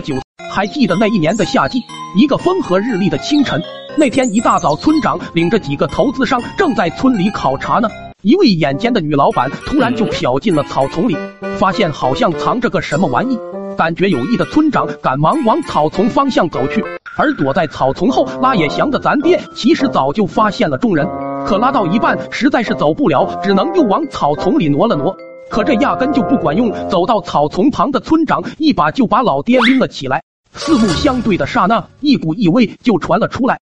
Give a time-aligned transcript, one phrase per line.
[0.00, 0.14] 酒。
[0.50, 1.82] 还记得那一年的夏季，
[2.16, 3.62] 一个风和日丽的清晨，
[3.96, 7.88] 那天一大早，村长领着几个投资商正在村里考察呢。
[8.22, 11.16] 一位眼尖的女老板突然就瞟进了草丛里，
[11.58, 13.38] 发现好像藏着个什么玩意，
[13.76, 16.82] 感觉有意的村长赶忙往草丛方向走去。
[17.18, 21.06] 而躲在草丛后拉野翔的咱爹，其实早就发现了众人，
[21.46, 25.16] 可拉到一半实在是走不了，只能又往草丛里挪了挪。
[25.48, 30.22] 可这压根就不管用，走到草丛旁的村长一把就把老爹拎了起来。
[30.52, 33.58] 四目相对的刹那，一股异味就传了出来。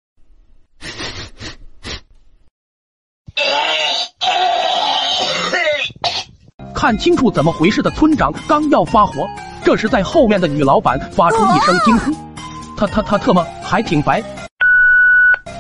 [6.74, 9.26] 看清楚怎么回事的村长刚要发火，
[9.64, 12.12] 这时在后面的女老板发出一声惊呼
[12.76, 14.22] ：“他他他特么还挺白！”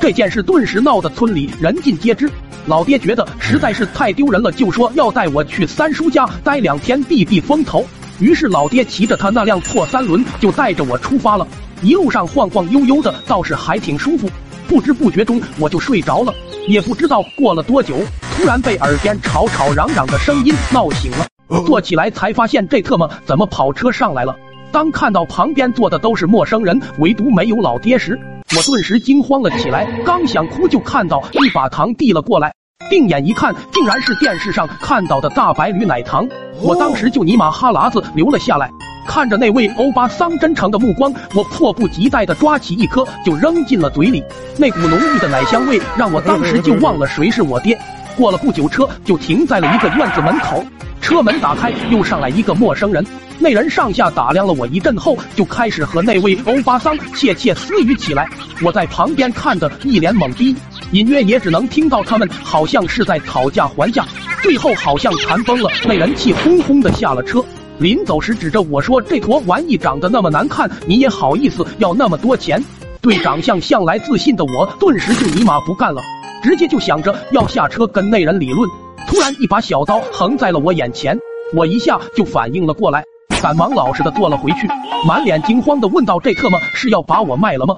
[0.04, 2.30] 这件事顿时闹得村里人尽皆知。
[2.66, 7.82] 老爹觉得实在是太丢人了，就说要带我去三叔家待两天避避风头。
[8.20, 11.48] 于是老爹骑着他那辆破三轮就带着我出发了。
[11.80, 14.28] 一路上晃晃悠悠的，倒是还挺舒服。
[14.68, 16.34] 不知不觉中我就睡着了，
[16.68, 17.96] 也不知道过了多久，
[18.36, 21.26] 突然被耳边吵吵嚷嚷的声音闹醒了。
[21.64, 24.36] 坐起来才发现这特么怎么跑车上来了。
[24.70, 28.18] 当看到旁边坐的都是陌生人，唯独没有老爹时，
[28.56, 29.84] 我顿时惊慌了起来。
[30.04, 32.52] 刚想哭，就看到一把糖递了过来。
[32.88, 36.28] 定眼一看，竟然是电视上看到的大白驴奶糖。
[36.60, 38.70] 我当时就尼玛哈喇子流了下来。
[39.06, 44.22] 看着那位欧巴桑真诚的目光，我迫不及待地抓起一颗就扔进了嘴里。
[44.56, 47.78] 那股浓郁的奶香味让我当时就忘了谁是我爹。
[48.16, 50.64] 过了不久，车就停在了一个院子门口。
[51.04, 53.04] 车门打开，又上来一个陌生人。
[53.38, 58.26] 那人上下打量了我一阵后，就开始和那位欧巴桑窃窃私语起来。
[58.62, 60.56] 我在旁边看的一脸懵逼，
[60.92, 64.02] 隐约也只能听到他们好像是在讨价还价。
[64.42, 67.44] 最后好像谈崩了，那人气哄哄的下了车。
[67.78, 72.64] 临走时指着我说：“这坨玩意长得那么难看，你也好意思要那么多钱？”
[73.02, 76.00] 对长相向来自信的我，顿时就尼玛不干了，
[76.42, 78.66] 直接就想着要下车跟那人理论。
[79.14, 81.16] 突然一把小刀横在了我眼前，
[81.54, 83.04] 我一下就反应了过来，
[83.40, 84.66] 赶忙老实的坐了回去，
[85.06, 87.76] 满脸惊慌的问道：“这特么是要把我卖了吗？”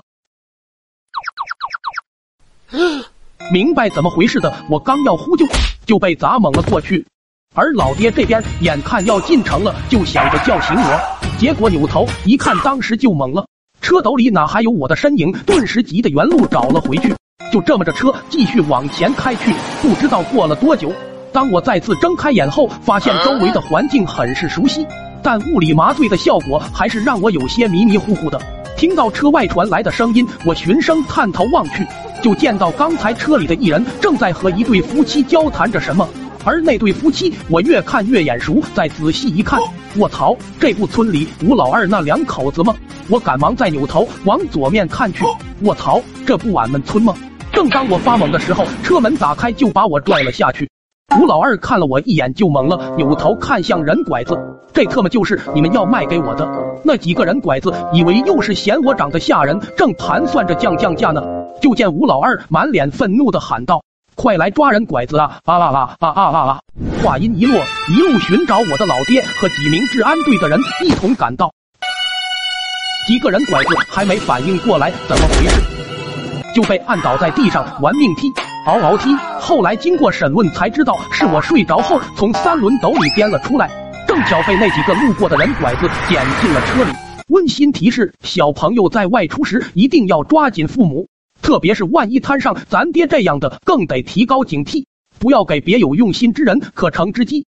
[3.53, 5.45] 明白怎么回事的，我刚要呼救，
[5.85, 7.05] 就被砸懵了过去。
[7.55, 13.47] 而老爹这边眼看要进城了，就想着叫醒我，结果扭头一看，当时就懵了，
[13.83, 15.31] 车斗里哪还有我的身影？
[15.45, 17.15] 顿时急得原路找了回去。
[17.53, 19.55] 就这么着，车继续往前开去。
[19.83, 20.91] 不知道过了多久，
[21.37, 24.87] 当我再次睁开眼后，发现周围的环境很是熟悉，
[25.23, 28.41] 但物理麻醉的效果还是让我有些迷迷糊糊的。
[28.75, 31.87] 听到车外传来的声音，我循声探头望去，
[32.23, 36.09] 就见到刚才车里的一人正在和一对夫妻交谈着什么。
[36.43, 39.61] 而那对夫妻，我越看越眼熟，再仔细一看，
[39.95, 42.75] 我操，这不村里吴老二那两口子吗？
[43.11, 45.23] 我赶忙再扭头往左面看去，
[45.61, 47.15] 我操，这不俺们村吗？
[47.53, 50.67] 正当我发懵的时候，车门打开就把我拽了下去。
[51.15, 54.37] 吴老二看了我一眼就懵了，扭头看向人拐子，
[54.75, 56.49] 这特么就是你们要卖给我的
[56.85, 61.23] 那几个人拐子，以为又是嫌我长得吓人，正盘算着降降价呢，
[61.63, 63.81] 就见吴老二满脸愤怒的喊道。
[64.17, 65.39] 快来抓人拐子啊！
[65.45, 66.59] 啊啦啦啊啊啊啊！
[67.03, 71.53] 话音一落，一路寻找我的老爹和几名治安队的人一同赶到。
[73.07, 75.61] 几个人拐子还没反应过来怎么回事，
[76.53, 78.29] 就被按倒在地上玩命踢，
[78.67, 79.15] 嗷嗷踢。
[79.41, 83.71] 后来经过审问才知道，是我睡着后从三轮斗里颠了出来，
[84.09, 86.91] 正巧被那几个路过的人拐子捡进了车里。
[87.29, 91.09] 温馨提示：小朋友在外出时一定要抓紧父母。
[91.41, 94.85] 特别是万一摊上咱爹这样的，更得提高警惕，
[95.21, 97.47] 不要给别有用心之人可乘之机。